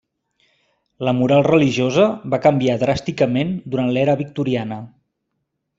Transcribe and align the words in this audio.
La 1.07 1.13
moral 1.17 1.43
religiosa 1.47 2.07
va 2.35 2.41
canviar 2.47 2.79
dràsticament 2.85 3.55
durant 3.75 3.95
l'era 3.99 4.21
victoriana. 4.23 4.85